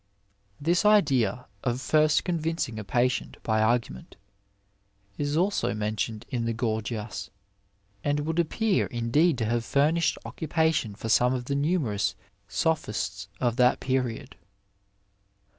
[0.01, 0.03] ^
[0.59, 4.15] This idea of first convincing a patient by argument
[5.19, 7.29] is also mentioned in the Gorgiasy
[8.03, 12.15] and would appear indeed to have fumislied occupation for some of the numerous
[12.47, 14.37] sophists of that period.